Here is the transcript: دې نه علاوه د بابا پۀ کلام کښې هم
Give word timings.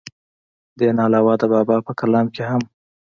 دې 0.79 0.87
نه 0.95 1.01
علاوه 1.07 1.33
د 1.41 1.43
بابا 1.53 1.77
پۀ 1.85 1.91
کلام 1.99 2.25
کښې 2.33 2.43
هم 2.49 2.61